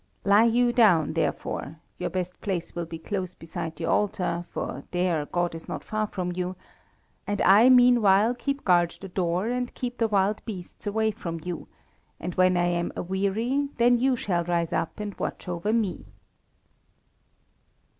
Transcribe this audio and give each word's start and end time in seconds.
Lie 0.25 0.45
you 0.45 0.73
down, 0.73 1.13
therefore 1.13 1.75
your 1.99 2.09
best 2.09 2.41
place 2.41 2.73
will 2.73 2.87
be 2.87 2.97
close 2.97 3.35
beside 3.35 3.75
the 3.75 3.85
altar, 3.85 4.43
for 4.49 4.83
there 4.89 5.27
God 5.27 5.53
is 5.53 5.67
not 5.69 5.83
far 5.83 6.07
from 6.07 6.31
you, 6.31 6.55
and 7.27 7.39
I 7.43 7.69
meanwhile 7.69 8.33
keep 8.33 8.65
guard 8.65 8.97
the 8.99 9.07
door 9.09 9.49
and 9.49 9.71
keep 9.75 9.99
the 9.99 10.07
wild 10.07 10.43
beasts 10.43 10.87
away 10.87 11.11
from 11.11 11.39
you, 11.43 11.67
and 12.19 12.33
when 12.33 12.57
I 12.57 12.65
am 12.65 12.91
aweary, 12.95 13.69
then 13.77 13.99
you 13.99 14.15
shall 14.15 14.43
rise 14.43 14.73
up 14.73 14.99
and 14.99 15.13
watch 15.19 15.47
over 15.47 15.71
me." 15.71 16.03